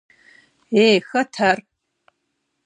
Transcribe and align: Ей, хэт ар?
Ей, 0.83 0.97
хэт 1.09 1.33
ар? 1.49 1.59